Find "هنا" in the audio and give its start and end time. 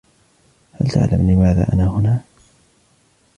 1.87-2.21